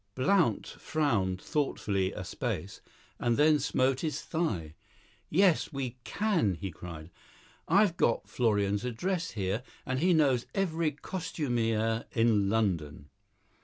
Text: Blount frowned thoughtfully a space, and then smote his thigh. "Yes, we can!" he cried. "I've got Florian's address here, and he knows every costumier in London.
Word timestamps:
Blount 0.15 0.65
frowned 0.65 1.39
thoughtfully 1.39 2.11
a 2.11 2.23
space, 2.23 2.81
and 3.19 3.37
then 3.37 3.59
smote 3.59 3.99
his 3.99 4.19
thigh. 4.23 4.73
"Yes, 5.29 5.71
we 5.71 5.97
can!" 6.03 6.55
he 6.55 6.71
cried. 6.71 7.11
"I've 7.67 7.97
got 7.97 8.27
Florian's 8.27 8.83
address 8.83 9.29
here, 9.33 9.61
and 9.85 9.99
he 9.99 10.13
knows 10.15 10.47
every 10.55 10.89
costumier 10.91 12.05
in 12.13 12.49
London. 12.49 13.09